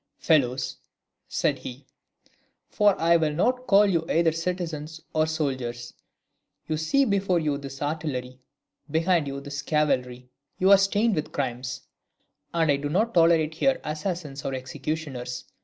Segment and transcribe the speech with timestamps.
[0.17, 0.77] "Fellows,"
[1.27, 1.85] said he,
[2.69, 5.93] "for I will not call you either citizens or soldiers,
[6.67, 8.39] you see before you this artillery,
[8.89, 11.81] behind you this cavalry; you are stained with crimes,
[12.51, 15.45] and I do not tolerate here assassins or executioners.